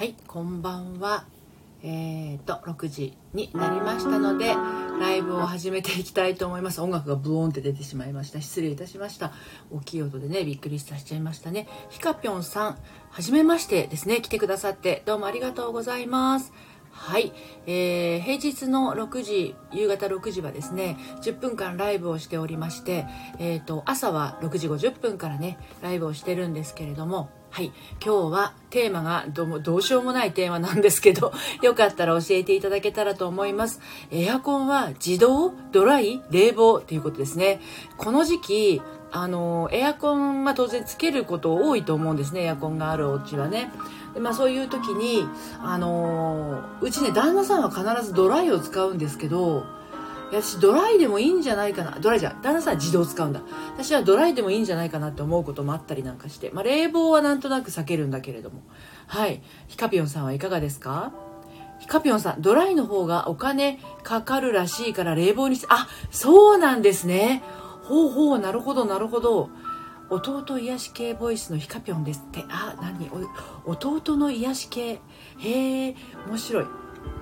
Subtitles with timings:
[0.00, 1.26] はいこんばんは。
[1.82, 4.54] えーと6時になりましたので
[4.98, 6.80] ライブを始めていきたいと思います。
[6.80, 8.40] 音楽がブーンって出てしまいました。
[8.40, 9.30] 失礼いたしました。
[9.70, 11.68] 大きい音でねびっくりさせちゃいましたね。
[11.90, 12.78] ひかぴょんさん
[13.10, 14.22] はじめましてですね。
[14.22, 16.54] 来てくださってどうもありがとうございます。
[16.92, 17.34] はい、
[17.66, 23.04] えー、平日の6時夕方6時はですね10分間ライブをしておりまして、
[23.38, 27.72] えーと、朝は6時50分からねライブをしてるんですけれどもはい。
[28.00, 33.80] 今日はテーマがどうどうしようもないテーマなんですけど よかったら教えていただけたらと思います。
[34.12, 37.60] エアコンは自動ドライ冷房ということですね。
[37.98, 42.44] この時期あのエアコン、まあ、当然つけること多いと思うんですね。
[42.44, 43.72] エアコンがあるお家はね。
[44.14, 45.26] で、まあ、そういう時に、
[45.60, 49.64] あのうちね旦那さんは必ずドライを使うんですけど
[50.32, 51.98] 私ドライでもいいんじゃないかな。
[52.00, 53.42] ドライじゃ旦那さんは自動使うんだ。
[53.74, 58.62] 私はドライでもいいんじゃないかなって思うこともあったりなんかして、まあ、冷房はなんとなく避けるんだけれども。
[59.08, 59.42] はい。
[59.68, 61.12] ヒカピョンさんはいかがですか？
[61.80, 67.42] ヒカピョンさんドライの方がお金かかるらしいから冷房にしてあそうなんですね。
[67.82, 69.50] ほうほうなるほどなるほど。
[70.10, 72.44] 弟癒し系ボイスのヒカピョンですって。
[72.48, 73.10] あ何？
[73.64, 75.00] 弟の癒し系？
[75.38, 75.96] へえ
[76.28, 76.66] 面白い。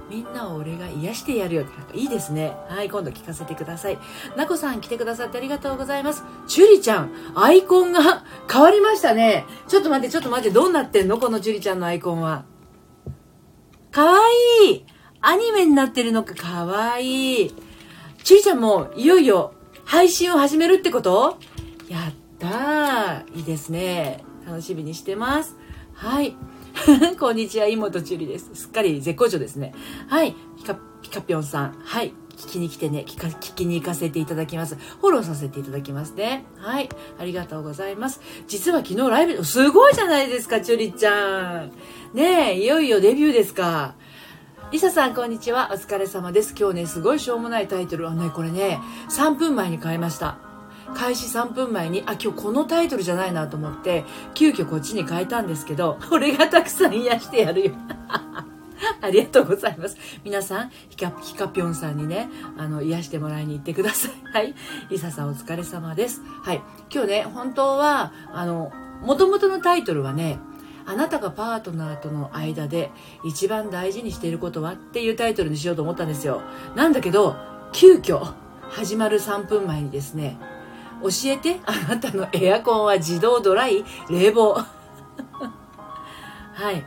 [0.09, 1.63] みんなを俺が癒してやるよ。
[1.63, 2.57] っていいですね。
[2.69, 3.99] はい今度聞かせてください。
[4.37, 6.23] なこさん来てくださってありがとうございます。
[6.47, 9.45] チュリちゃんアイコンが変わりましたね。
[9.69, 11.19] ちょっと待ってちょっと待ってどうなってんの？
[11.19, 12.45] このチュリちゃんのアイコンは。
[13.91, 14.19] かわ
[14.65, 14.85] いい。
[15.21, 16.35] アニメになってるのか。
[16.35, 17.55] かわいい。
[18.25, 19.53] チュリちゃんもいよいよ
[19.85, 21.39] 配信を始めるってこと？
[21.89, 23.37] やったー。
[23.37, 24.25] いいですね。
[24.47, 25.57] 楽しみにしてます。
[25.93, 26.37] はい。
[27.19, 28.51] こんにちは妹ちゅりです。
[28.55, 29.75] すっかり絶好調ですね。
[30.09, 30.35] はい。
[30.57, 31.77] ピカピカぴょんさん。
[31.85, 32.13] はい。
[32.37, 33.05] 聞きに来てね。
[33.07, 34.77] 聞か聞きに行かせていただきます。
[34.77, 36.45] フォローさせていただきますね。
[36.59, 36.89] はい。
[37.19, 38.21] ありがとうございます。
[38.47, 41.73] 実は昨日ライブすごいじゃないですかちゅりちゃん。
[42.15, 43.95] ねえいよいよデビューですか。
[44.71, 45.71] リサさん、こんにちは。
[45.73, 46.55] お疲れ様です。
[46.59, 48.05] 今日ね、すごいしょうもないタイトル。
[48.05, 50.48] はね、これね、3分前に変えました。
[50.95, 54.05] 開始3分前に、あ、今日このタイトルじゃないなと思って、
[54.35, 57.75] 急遽こっちに変えたんですけど、俺がたくさん癒してやるよ。
[59.01, 59.97] ありがとうございます。
[60.25, 64.13] 皆さん、ヒカ、ヒカピョンさんにね、あの、癒してもらいに行ってください。
[64.33, 64.55] はい。
[64.91, 66.23] リサさんお疲れ様です。
[66.43, 66.63] はい。
[66.93, 68.73] 今日ね、本当は、あの、
[69.03, 70.39] 元々のタイトルはね、
[70.87, 72.91] あなたがパートナーとの間で
[73.23, 76.41] 一番大事にしていることはっていうタイトルにしようと思ったんですよ。
[76.75, 77.37] なんだけど、
[77.73, 78.33] 急遽
[78.71, 80.39] 始まる3分前にですね、
[81.03, 84.55] 教えてあなたのエアコンは自動ドライ冷房。
[86.55, 86.85] はい。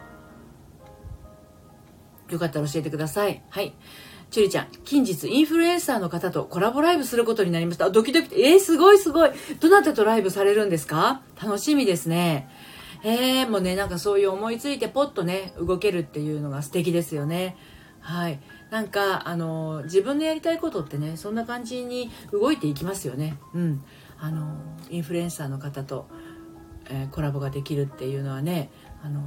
[2.30, 3.44] よかったら教えてください。
[3.50, 3.74] はい。
[4.30, 7.90] チュリちゃん、近日インフルエンサーの方とコラボライブすることになりました。
[7.90, 9.32] ドキドキ、えー、すごいすごい。
[9.60, 11.22] どなたとライブされるんですか？
[11.42, 12.50] 楽しみですね。
[13.04, 17.58] えー、もうねなんかそういう思いついてポッとね動けるっていうのが素敵ですよね
[18.00, 18.40] はい
[18.70, 23.84] なんかあの自分のやりたいことってねそんな感じに動いていきますよねうん
[24.22, 24.56] あの
[24.90, 26.08] インフルエンサーの方と、
[26.90, 28.70] えー、コラボができるっていうのはね
[29.04, 29.22] あの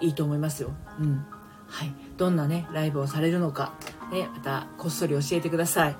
[0.00, 0.70] いいと思いますよ。
[1.00, 1.26] うん。
[1.66, 1.92] はい。
[2.16, 3.74] どんなねライブをされるのか
[4.12, 5.96] ねまたこっそり教えてください。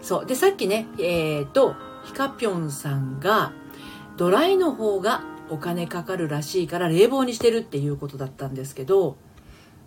[0.00, 0.26] そう。
[0.26, 1.02] でさっきねえ
[1.42, 3.52] っ、ー、とヒカピョンさんが
[4.16, 9.16] ドライの方がお金かかるらしいから冷房にしてるっていうことだったんですけど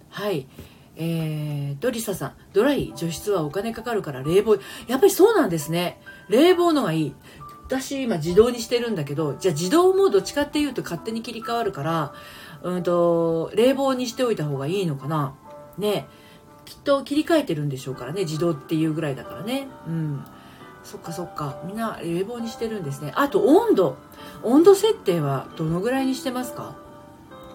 [0.09, 0.47] はい。
[0.97, 2.33] えー、ドリサさん。
[2.53, 4.57] ドライ除湿はお金かかるから冷房。
[4.88, 6.01] やっぱりそうなんですね。
[6.29, 7.16] 冷房のがいい。
[7.66, 12.13] 私今自動にしてるんだけどじゃあ自動もどっちかっていうと勝手に切り替わるから
[12.61, 15.35] うんと冷房にしておいた方がいいのかな。
[15.78, 16.07] ね。
[16.66, 18.22] きっと切り替えてるんでしょうからね。
[18.22, 19.67] 自動っていうぐらいだからね。
[19.88, 20.25] うん。
[20.83, 21.62] そっかそっか。
[21.66, 23.12] みんな冷房にしてるんですね。
[23.16, 23.97] あと温度。
[24.44, 26.75] 温度設定はどのぐらいにしてますか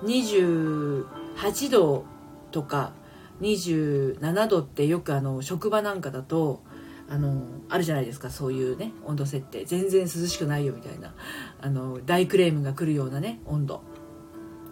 [0.05, 2.05] ？28度
[2.51, 2.93] とか
[3.41, 6.63] 27度ってよくあの職場なんかだと
[7.09, 11.15] あのあるじゃないですかそういうね温度設定全然涼しくないよみたいな
[11.61, 13.83] あの大クレームが来るようなね温度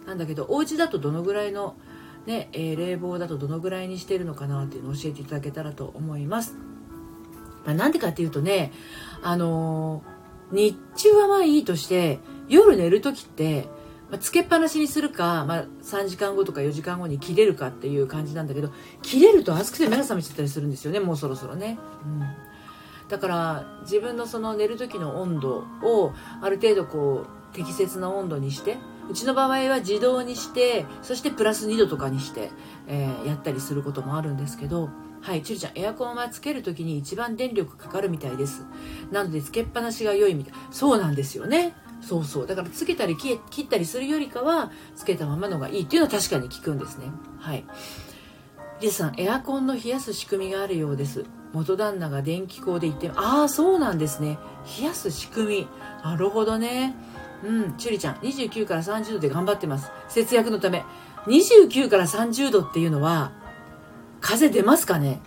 [0.05, 1.75] なんだけどお家だとどのぐらいの
[2.25, 6.55] ね、えー、冷房だとどのぐらいにしてるのかなっていうのを教えていただけたらと思います。
[7.65, 8.71] まあ、なんでかっていうとね、
[9.21, 10.03] あの、
[10.51, 13.67] 日中はまあいいとして、夜寝る時って、
[14.09, 18.71] まあ、つけっぱなしにするか、まあ、3時間後とか4時間後に切れるかっていう感じなんだけど、
[19.01, 21.77] 切れると暑くて目が覚めちゃったりするんですよね、もうそろそろね。
[22.05, 22.49] うん。
[23.09, 28.77] だから自分のその寝る時の温度をある程度こう適切な温度にして
[29.09, 32.51] うちの場合は自動にしてそしてプラス2度とかにして、
[32.87, 34.89] えー、やったりすることもあるんですけど
[35.21, 38.65] はいちゅりちゃんエアコンはつける時に一番電力かかるみたいです。
[39.11, 40.53] なのでつけっぱなしが良いみたい。
[40.71, 41.75] そうなんですよね。
[42.01, 42.47] そうそう。
[42.47, 47.05] だからつけたり切ったりするよりかはつけたままのがいいっていうのは確かに効くんですね。
[47.39, 47.65] はい。
[48.81, 51.25] リさんエアコンの冷やす仕組みがあるようです。
[51.53, 54.37] 元旦那が電気工で言ってああそうなんですね。
[54.79, 55.67] 冷やす仕組み。
[56.03, 56.95] なるほどね。
[57.43, 57.77] うん。
[57.77, 59.91] チュリちゃん29から30度で頑張ってます。
[60.07, 60.83] 節約のため。
[61.25, 63.31] 29から30度っていうのは
[64.21, 65.21] 風出ますかね？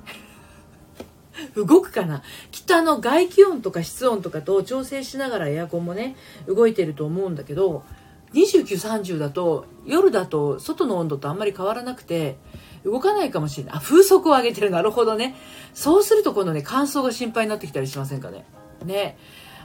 [1.56, 2.22] 動くかな。
[2.50, 6.16] きっとあの外気温とか室温とかと調整しながらエアコンもね
[6.46, 7.84] 動いてると思うんだけど
[8.34, 12.38] 2930だと夜だと外の温度とあんまり変わらなくて
[12.84, 13.75] 動かないかもしれない。
[13.76, 14.70] あ風速を上げてる。
[14.70, 15.37] なるほどね。
[15.75, 18.44] そうすると今度ね乾燥が心配になってきたりしませんかね。
[18.84, 19.19] ね。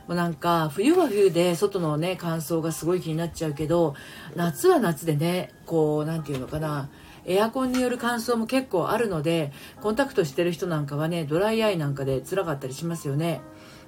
[0.08, 3.94] もうなんか冬は冬で外のね乾燥がすごい気になっちゃうけど
[4.36, 6.90] 夏は夏でねこう何て言うのかな。
[7.28, 9.52] エアコンによる乾燥も結構あるので
[9.82, 13.42] コンタクトしてる人なんかはねドライアイなんかで辛かったりしますよね。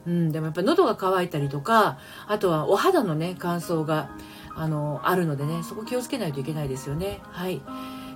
[0.05, 1.97] うん、でもやっぱ喉が渇いたりとか
[2.27, 4.09] あとはお肌のね乾燥が
[4.55, 7.19] あのあるのでねそこ気をつけないといけないですよね。
[7.23, 7.61] はい。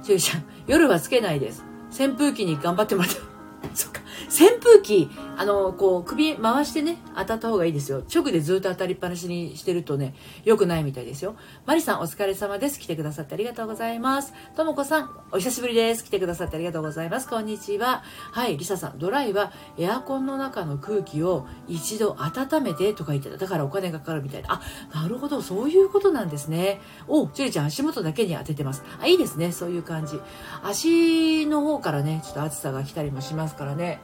[0.04, 1.64] しゅうちゃん夜はつけないです。
[1.90, 3.16] 扇風機に頑張ってもらって。
[3.74, 4.02] そっか。
[4.34, 8.04] 扇風機あのこう首回してね当たった方がいいですよ。
[8.14, 11.36] 直でずっと当たりっぱなしにしてるとね良くないみたいですよ。
[11.68, 12.80] マリさんお疲れ様です。
[12.80, 14.34] 来てくださってありがとうございます。
[14.56, 16.04] ともこさんお久しぶりです。
[16.04, 17.30] 来てくださってありがとうございます。
[17.30, 18.02] こんにちは。
[18.32, 23.38] はいリサさんドライはエアコンの中の空気を一度温めてとか言ってた。
[23.38, 24.54] だからお金がかかるみたいな。
[24.54, 24.62] あ
[25.00, 25.44] なるほど。
[25.44, 26.82] そういうことなんですね。
[27.08, 28.84] おジュリちゃん足元だけに当ててます。
[29.00, 29.52] あいいですね。
[29.52, 30.20] そういう感じ。
[30.64, 34.02] 足の方からねちょっと暑さが来たりもしますからね。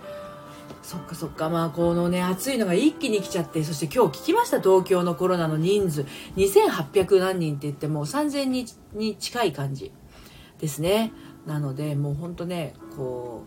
[0.90, 1.52] そっかそっか。
[1.52, 6.06] まあこのね暑いのが一気に来ちゃってそして今日聞きました東京のコロナの人数。
[6.36, 9.92] 2800何人って言ってもう3000人に近い感じ
[10.58, 11.12] ですね。
[11.46, 13.44] なのでもうほんとねこ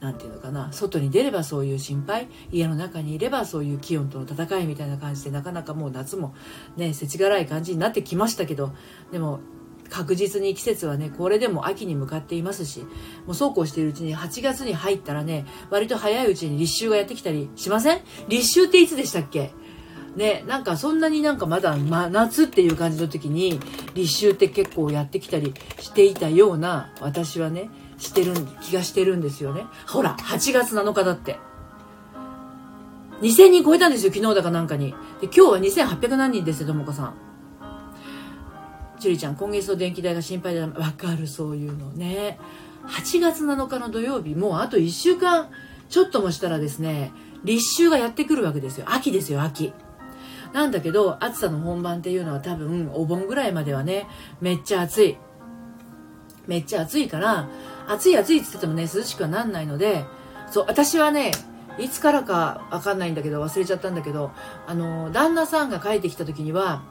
[0.00, 0.70] う何て言うのかな。
[0.70, 2.28] 外に出ればそういう心配。
[2.52, 6.34] 家の中にいればそういう気温との戦いみたいな感じでなかなかもう夏も
[6.76, 8.74] ね世知辛い感じになってきましたけど
[9.12, 9.40] でも
[9.94, 12.80] 確実に季節はねこれでも秋に向かっていますし
[13.26, 18.00] もうそうこうしているうちに8月に入ったらね割と早いうちに立秋がやってきたりしません？
[18.26, 19.52] 立秋っていつでしたっけ？
[20.16, 23.60] ね、なんかそんなになんかまだ、ま、夏っていう感じの時に
[23.94, 27.68] 立秋って結構やってきたりしていたような私はね
[27.98, 28.32] してる
[28.62, 29.64] 気がしてるんですよね。
[29.86, 31.38] ほら8月7日だって。
[33.22, 34.90] 2000人超えたんですよ昨日だかなんかに。
[35.20, 35.40] で今日
[35.76, 37.14] は2800何人ですよともこさん。
[39.04, 40.66] 樹里ちゃん今月の電気代が心配だ。
[40.66, 42.38] わかるそういうのね。
[42.86, 45.48] 8月7日の土曜日もうあと1週間
[45.88, 47.12] ちょっともしたらですね
[47.42, 48.86] 立秋がやってくるわけですよ。
[48.88, 49.72] 秋ですよ秋。
[50.54, 54.06] なんだけど暑さの本番っていうのは多分お盆ぐらいまではね
[54.40, 55.18] めっちゃ暑い。
[56.46, 57.48] めっちゃ暑いから
[57.86, 60.04] 暑い暑いって言っててもね涼しくはなんないので
[60.50, 61.32] そう私はね
[61.78, 64.30] いつからかわかんないんだけど忘れちゃったんだけど
[64.66, 66.82] あの旦那さんが帰ってきた時には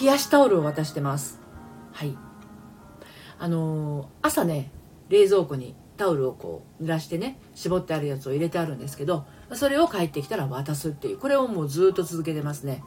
[0.00, 1.45] 冷やしタオルを渡してます。
[1.96, 2.14] はい。
[3.38, 4.70] あのー、朝ね
[5.08, 11.18] 冷蔵庫にタオルをこう濡らしてね絞ってあるやつを入れてあるんですけどそれを帰ってきたら渡すっていう。
[11.18, 12.84] これをもうずっと続けてますね。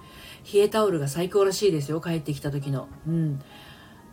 [0.54, 2.88] 冷えタオルが最高らしいですよ帰ってきた時の。
[3.08, 3.42] うん。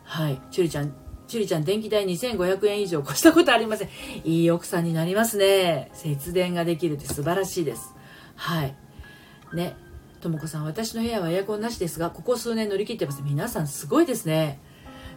[0.05, 0.41] はい。
[0.51, 0.95] ちゅりちゃん
[1.29, 3.89] ちゅりちゃん電気代2500円以上越したことありません。
[4.25, 5.91] いい奥さんになりますね。
[5.93, 7.93] 節電ができるって素晴らしいです。
[8.37, 8.75] はい。
[9.53, 9.77] ね。
[10.21, 13.23] ともこさん私の部屋はエアコンなしですがここ数年乗り切ってます。
[13.23, 14.61] 皆さんすごいですね。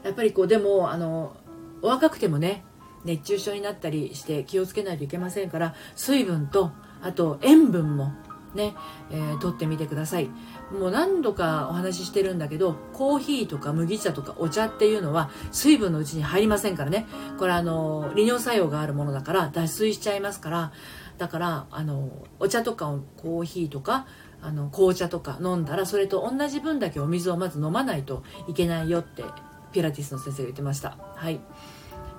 [0.04, 1.36] やっぱりこうでもあの
[1.82, 2.64] お若くてもね
[3.06, 8.12] 熱中症になったりして気をつけないといけませんから水分とあと塩分も
[8.54, 8.74] ね、
[9.12, 10.30] えー、取ってみてください。
[10.72, 17.08] もう何度かお話ししてるんだけどコーヒーとか麦茶とかお茶っていうのは水分のうちに入りませんからね。
[17.38, 20.72] これあの利尿作用があるものだから脱水しちゃいますから
[21.18, 24.08] だからあのお茶とかコーヒーとか
[24.42, 29.24] あの紅茶とか飲んだらそれと同じ分だけお水をまず飲まないといけないよって
[29.72, 31.40] ピラティスの先生が言ってましたはい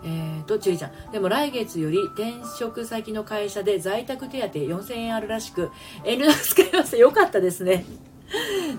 [0.03, 1.13] えーと、ちゅりちゃん。
[1.13, 5.71] でも来月より転職先の会社で在宅手当4000円あるらしく、
[6.05, 6.97] 遠慮なく使います。
[6.97, 7.85] よかったですね。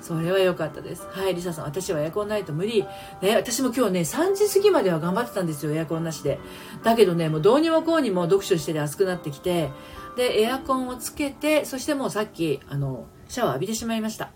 [0.02, 1.06] それは良かったです。
[1.10, 2.86] はい、リサさん、私はエアコンないと無理。
[3.22, 6.40] ね、私も今日ね、3時過ぎまでは頑張ってたんですよ、エアコンなしで。
[6.84, 9.70] だけどね、もうどうにもこうにも読書してて暑くなってきて、
[10.16, 14.32] で、エアコンをつけて、そしてもうさっき、あの、シャワー浴びてしまいました。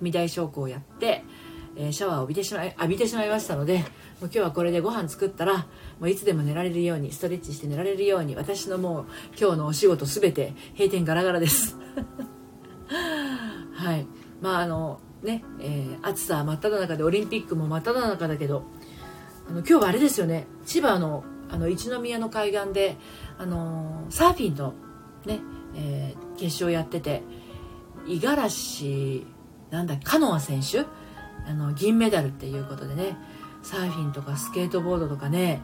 [0.00, 1.24] 踏み台昇降をやって、
[1.76, 3.84] えー、シャワーを浴びてしまい浴びてしまいましたのでもう
[4.24, 5.66] 今日はこれでご飯作ったら
[6.00, 9.06] もういつでも寝られるようにストレッチして寝られるように私のもう
[9.38, 11.76] 今日のお仕事すべて閉店ガラガラです。
[13.74, 14.06] はい。
[14.40, 18.64] まああのね、えー、暑さ真っ只中でオリンピックも真っ只中だけど
[19.48, 20.46] あの今日はあれですよね。
[20.64, 22.96] 千葉のあの一宮の海岸で
[23.38, 24.74] あのサーフィンの
[25.26, 25.40] ね、
[25.74, 27.22] えー、決勝やってて
[28.06, 29.26] 五十嵐
[29.70, 30.84] なんだカノア選手
[31.46, 33.16] あの銀メダルっていうことでね
[33.62, 35.62] サーフィンとかスケートボードとかね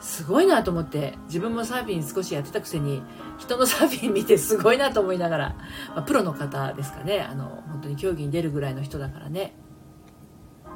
[0.00, 3.02] すごいなと思って自分もサーフィン少しやってたくせに
[3.38, 5.56] 人のサーフィン見てすごいなと思いながら、
[5.90, 9.54] まあ、プロの方ですかねあの本当に競技に出るぐらいの人だからね。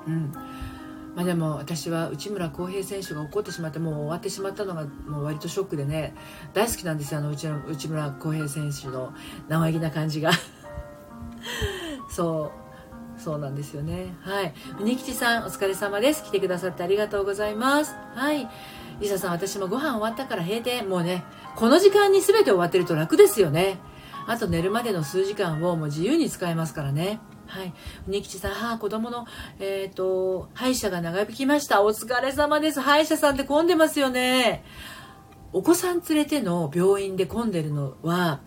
[0.06, 0.32] うん。
[1.16, 6.14] まあ、でも私は内村航平選手が怒ってしまってもう終わってしまったのがもう割とショックでね
[6.52, 9.14] 大好きなんですよあの内内村航平選手の
[9.48, 10.30] 生意気な感じが。
[12.10, 12.65] そう。
[13.26, 18.48] そうなんですよねはい国吉さんお疲れ様です来てくださってありがとうございますはい
[19.00, 21.24] リサさん私もご飯終わったから閉店もうね
[21.56, 23.80] この時間に全て終わってると楽ですよね
[24.28, 27.18] あと寝るまでの数時間をもう自由に使えますからね
[27.48, 27.72] はい。
[28.04, 29.24] 国吉さん、はあ、子供の、
[29.60, 31.84] えっ、ー、と、歯医者が長引きました。
[31.84, 32.80] お疲れ様です。
[32.80, 34.64] 歯医者さんって混んでますよね。
[35.52, 38.40] お子さん連れての病院で混んでるのは、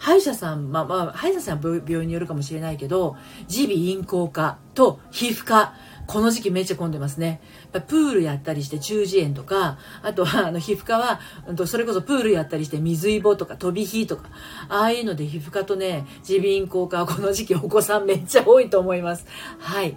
[0.00, 3.16] 歯医者さん、まあまあ、歯医者さんは病院によるかもしれないけど、
[3.50, 5.74] 耳鼻咽喉科と皮膚科、
[6.06, 7.42] この時期めっちゃ混んでますね。
[7.72, 11.20] プールやったりして中耳炎とか、あとはあの皮膚科は、
[11.66, 14.30] それこそプールやったりして水イボとか飛び火とか、
[14.70, 19.26] ああいうので皮膚科とね、耳鼻咽喉科はこの時期お子さんめっちゃ多いと思います。
[19.58, 19.96] はい。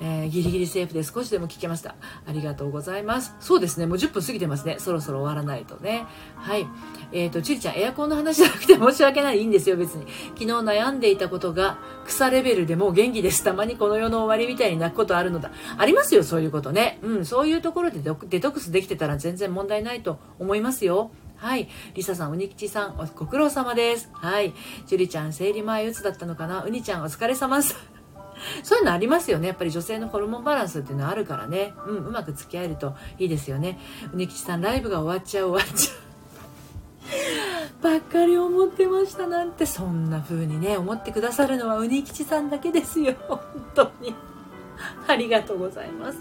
[0.00, 1.94] えー、ギリギリセーフで少しでも聞けました。
[2.26, 3.34] ありがとうございます。
[3.40, 4.76] そうですね、もう10分過ぎてますね。
[4.78, 6.06] そろそろ終わらないとね。
[6.36, 6.66] はい。
[7.12, 9.38] えっ、ー、と、ちりちゃん、エアコンの話じゃなくて申し訳ない。
[9.38, 10.06] いいんですよ、別に。
[10.34, 13.42] 昨日悩んでいたことが草レベルでもう元気です。
[13.42, 15.50] たまにこの世の終わりみたいに泣くことあるのだ。
[15.78, 16.98] ありますよ、そういうことね。
[17.02, 21.10] うん、そういうところでデトックスできてたら全然問題ないと思いますよ。
[21.36, 21.68] はい。
[21.94, 24.08] リサさん、うにきちさん、ご苦労様です。
[24.12, 24.54] はい。
[24.86, 26.64] ジュリちゃん、生理前うつだったのかな？
[26.64, 27.95] うにちゃん、お疲れ様です。
[28.62, 29.48] そういうのありますよね。
[29.48, 31.74] やっぱり女性のホルモンバランスっていうのはあるからね。
[31.86, 33.78] うん、うまく付き合えるといいですよね。
[34.12, 36.06] うにきちさん、ライブが終わっちゃう終わっちゃう。
[37.82, 43.40] ばっかり思ってましたなんてそんな風にね思ってくださるのはうにきちさんだけですよ本
[43.74, 44.14] 当に
[45.08, 46.18] ありがとうございます。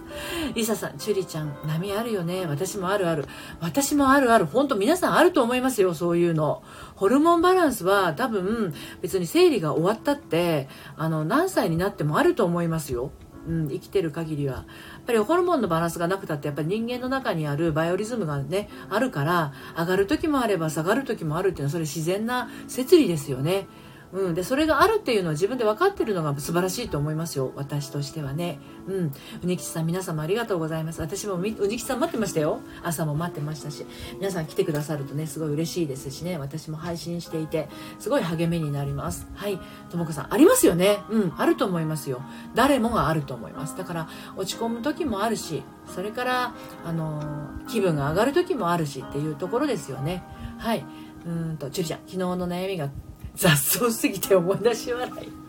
[0.53, 2.45] リサさん、チュリちゃん、波あるよね。
[2.45, 3.25] 私もあるある。
[3.59, 4.45] 私もあるある。
[4.45, 6.63] 本当皆さんあると思いますよ、そういうの。
[6.95, 13.11] ホルモンバランスは多分、別に生理が終わったって、あの、何歳になってもあると思いますよ。
[13.47, 14.53] うん、生きてる限りは。
[14.55, 14.65] やっ
[15.05, 23.67] ぱりホルモンのバランスがなくたって、やっぱり人間の中にあるバイオリズムがね、あるから、上がる時もあれば下がる時もあるっていうのは、それ自然な摂理ですよね。
[24.15, 27.51] うん、でそれがあるっていうのは自分で分かってるのが素晴らしいと思いますよ。
[27.55, 28.59] 私としてはね。
[28.87, 29.13] うん。
[29.43, 31.01] うにきちさん皆様ありがとうございます。
[31.01, 32.61] 私もうにきちさん待ってましたよ。
[32.81, 33.85] 朝も待ってましたし。
[34.17, 36.37] 皆さん来てくださるとねすごい嬉しいですしね。
[36.37, 37.67] 私も配信していて
[37.99, 39.27] すごい励みになります。
[39.35, 39.59] はい。
[39.89, 40.99] ともこさんありますよね。
[41.09, 41.33] うん。
[41.37, 42.21] あると思いますよ。
[42.53, 43.77] 誰もがあると思います。
[43.77, 44.07] だから
[44.37, 45.61] 落ち込む時もあるし
[45.93, 46.55] それから
[46.85, 47.21] あの
[47.67, 50.23] 気分が上がる時もあるしっていうところですよね。
[50.57, 50.85] はい。
[51.25, 52.89] うんと、ちゅりちゃん、昨日の悩みが
[53.35, 55.45] 雑草すぎて思い出し笑い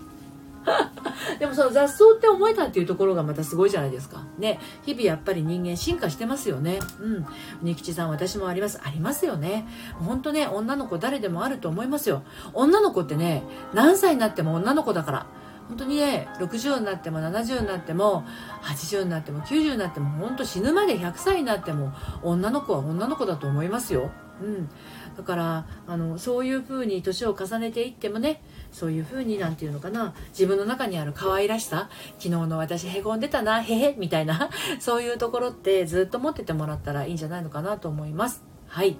[1.38, 4.24] でもその雑草って思えたっていうところがまたすごいじゃないですか。
[4.38, 4.58] ね。
[4.84, 6.80] 日々やっぱり人間進化してますよね。
[7.00, 7.26] うん。
[7.62, 8.80] 仁吉さん私もあります。
[8.82, 9.66] ありますよね。
[9.98, 12.22] ほんとね、女の子誰でもあると思いますよ。
[12.52, 15.26] 女の子ってね、何歳になっても女の子だから。
[15.68, 18.24] 本当にね、60になっても70になっても、
[18.62, 24.10] 80になっても90になっても、本当死ぬまで100歳になっても、女の子は女の子だと思いますよ。
[24.42, 24.68] うん。
[25.16, 31.88] だからあのそういうふうに年を重ねていってもねそういうふうになんていうのかな自分の中にある可愛らしさ
[32.18, 38.44] 昨日の私へこんでたなへへみたいなそういうところってずっと持っててもらったらいいんじゃないのかなと思います。
[38.68, 38.98] はい。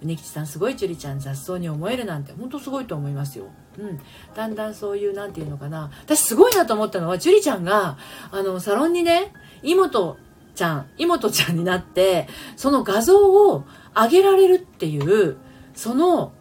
[0.00, 3.46] うねきちさんすごいちゅりちゃん雑草に思えるなんて本当すごいと思いますよ。
[3.78, 4.00] うん、
[4.34, 7.96] だんだんそういうなんていうのかな私すごいなと思ったのは樹里ちゃんが
[8.30, 10.16] あのサロンにね妹
[10.54, 13.64] ちゃん妹ちゃんになってその画像を
[14.02, 15.36] 上げられるっていう、
[15.74, 16.32] その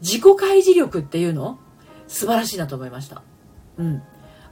[0.00, 1.58] 自己開示力っていうの？
[2.06, 3.22] 素晴らしいなと思いました。
[3.76, 4.02] うん。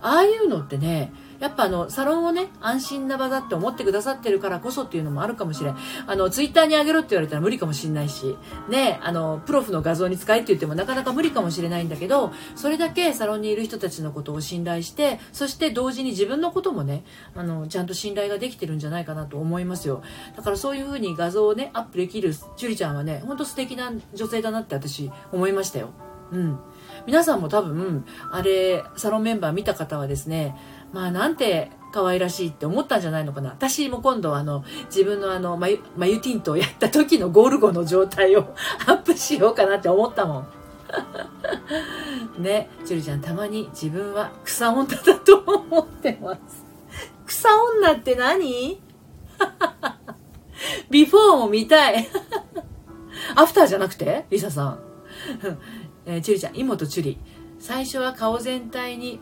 [0.01, 5.77] ああいうのってね、やっぱあの、サロンをね、安心な場だって思ってくださってるからこそっていうのもあるかもしれん。
[6.07, 8.37] あの、ツイッターに上げろって言われたら無理かもしれないし、
[8.69, 17.05] ね、あの、プロフの画像に使えって言ってもなかなか無理かもしれないんだけど、それだけサロンにいる人たちのことを信頼して、そして同時に自分のこともね、
[17.37, 20.03] あの、ちゃんと信頼ができてるんじゃないかなと思いますよ。
[20.37, 25.91] だからそういうふうに画像をね、アップできる樹里ちゃんはね、ほんと素敵な女性だなって私思いましたよ。
[26.33, 26.59] うん。
[27.07, 30.55] 皆さんも多分、あれ、サロンメンバー見た方はですね、
[30.93, 33.51] まあなんて可愛らしいって思ったんじゃないのかな。
[33.51, 38.55] 私も今度あの、自分のあの、眉、眉ティントをやった時のゴルゴの状態を
[38.87, 40.47] アップしようかなって思ったもん。
[42.39, 46.65] ね、チュリちゃんたまに自分は草女だと思ってます。
[47.27, 47.49] 草
[47.81, 48.81] 女って何？
[50.91, 52.09] ビフォーも見たい。
[53.35, 54.27] アフターじゃなくて？
[54.31, 54.79] リサさん。
[56.07, 57.19] えー、チュリちゃん、妹チュリ。
[57.59, 59.21] 最初は顔全体に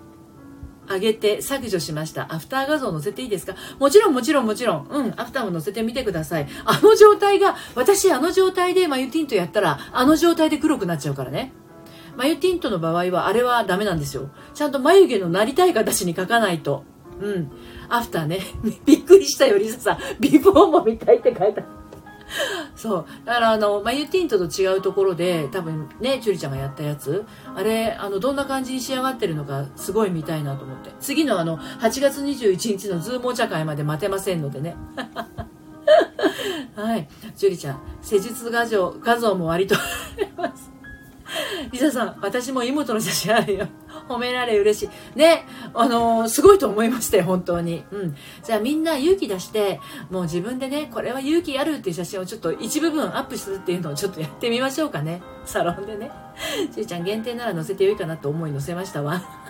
[0.88, 2.32] 上げて削除しました。
[2.32, 3.54] アフター画像載せていいですか？
[3.78, 4.86] もちろんもちろんもちろん。
[4.88, 6.48] うん、アフターも載せてみてください。
[6.64, 11.52] あの状態が、私あの状態でマユティントやったら、あの状態で黒くなっちゃうからね。
[12.16, 14.30] 眉ティントの場合はあれはダメなんですよ。
[14.54, 16.84] ちゃんと眉毛のなりたい形に描かないと。
[17.20, 17.50] うん。
[17.88, 18.40] アフターね。
[18.86, 19.98] びっくりしたよ、リサさん。
[20.18, 21.62] ビフォーも見たいって書いた。
[22.74, 23.06] そう。
[23.24, 30.90] だからあの、眉ティントと違うところで、多分ね、チュリちゃんがやったやつ、あれ、あの、どんな感じに仕上がってるのか、すごい見たいなと思って。
[31.00, 34.76] 次のあの、8月21日のズームお茶会まで待てませんのでね。
[36.74, 37.08] はい。
[37.36, 39.78] チュリちゃん、施術画像、画像も割とあ
[40.18, 40.70] ります
[41.72, 43.68] リサさん、私も妹の写真あるよ。
[44.08, 45.18] 褒められ嬉しい。
[45.18, 45.44] ね、
[45.74, 47.84] あのー、すごいと思いましたよ、本当に。
[47.90, 48.16] うん。
[48.42, 55.22] じゃあみんな勇気出して、もう自分でね、これは勇気あるっていう写真をちょっと一部分アップするっていうのをちょっとやってみましょうかね。
[55.44, 56.10] サロンでね。
[56.74, 59.45] ちーちゃん限定なら載せてよいかなと思い載せましたわ。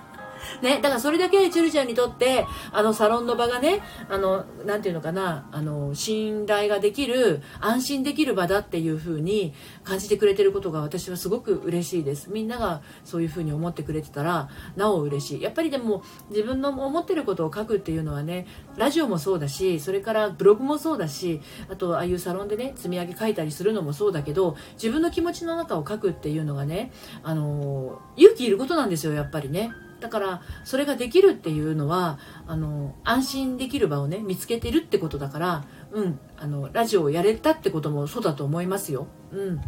[0.62, 12.30] ね、だからそれだけチュルちゃんにとって、あのサロンの場がね、あの、なんていうのかな、あの、信頼ができる、安心できる場だっていうふうに感じてくれてることが私はすごく嬉しいです。
[12.30, 15.42] みんながそういうふうに思ってくれてたら、なお嬉しい。
[15.42, 18.46] やっぱりでも、自分の思ってることを書くっていうのはね、
[18.76, 29.70] ラジオもそうだし、それからブログもそうだし、あと、ああいうサロンでね、積み上げ書いたりするのもそうだけど、自分の気持ちの中を書くっていうのがね、あの、勇気いることなんですよ、やっぱりね。
[30.00, 39.06] だからそれができるっていうのはあの安心できる場をね見つけてるってことだからうんあのラジオをやれたってこともそうだと思いますよ。
[39.32, 39.60] うん。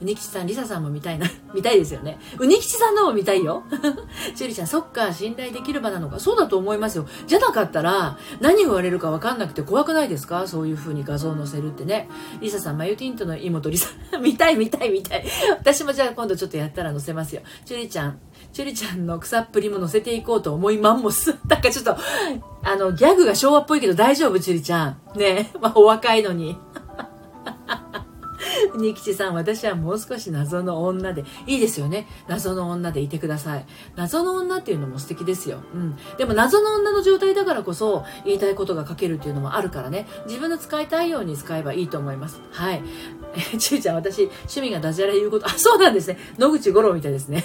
[0.00, 1.26] うにきちさん、りささんも見たいな。
[1.54, 2.18] 見たいですよね。
[2.38, 3.64] うにきちさんのも見たいよ。
[4.36, 6.20] ちゅりちゃん、そっか、信頼できる場なのか。
[6.20, 7.06] そうだと思いますよ。
[7.26, 10.46] じゃなかったら、何言われるかわかんなくて怖くないですか？
[10.46, 12.08] そういう風に画像を載せるってね。
[12.40, 13.88] りささん、マユティントの妹りさ、
[14.22, 15.24] 見たい見たい見たい。
[15.58, 17.42] 私もじゃあ今度ちょっとやったら載せますよ。
[17.64, 18.18] ちゅりちゃん、
[18.52, 21.34] ちゅりちゃんの草っぷりも載せていこうと思いまんもす。
[21.48, 21.96] なんかちょっと、
[22.62, 24.38] あの、ギャグが昭和っぽいけど大丈夫？
[24.38, 24.96] ちゅりちゃん。
[25.16, 26.56] ねまあ、お若いのに。
[28.78, 32.06] ニキチさん、私はもう少し謎の女で、いいですよね。
[32.26, 33.66] 謎の女でいてください。
[33.96, 35.60] 謎の女っていうのも素敵ですよ。
[35.74, 35.96] うん。
[36.16, 40.06] でも謎の女の状態だからこそ、言いたいことが書けるっていうのもあるからね。
[40.26, 42.40] 自分の使いたいように使えばいいと思います。
[42.50, 42.82] はい。
[43.34, 46.18] え、ちーちゃん、私、趣味がダジャレ言うこと、あ、そうなんですね。
[46.38, 47.44] 野口五郎みたいですね。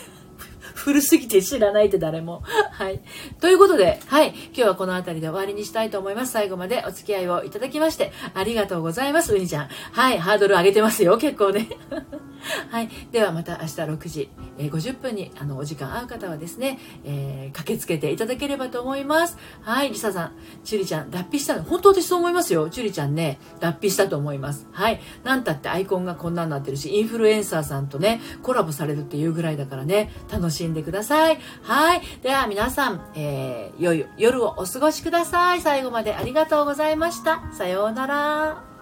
[0.73, 2.43] 古すぎて知らないって誰も。
[2.71, 3.01] はい。
[3.39, 4.29] ということで、はい。
[4.29, 6.31] 今日はこの辺りで終わりにしたいと思います。
[6.31, 9.67] 最後までお付き合いをいただきまして、ありがとうございます、うにちゃん。
[9.67, 10.19] はい。
[10.19, 11.67] ハードル上げてますよ、結構ね。
[12.69, 12.89] はい。
[13.12, 19.38] ではまた明日6時、え、50分にあのお時間合う方はですね、えー、駆けつけていただければと思います。
[19.62, 19.89] はい。
[19.89, 20.32] りささん、
[20.63, 21.63] ちゅりちゃん、脱皮したの。
[21.63, 22.69] 本当私そう思いますよ。
[22.69, 24.67] ちゅりちゃんね、脱皮したと思います。
[24.71, 25.01] はい。
[25.23, 31.39] なんたってアイコンがこんなになってるし、インフルエンサーさんとね、コラボされるっていうぐらいだからね、楽しんでください。
[31.62, 32.01] はい。
[32.21, 35.62] では皆さん、えー、良い夜をお過ごしください。
[35.62, 37.43] 最後までありがとうございました。
[37.53, 38.72] さようなら。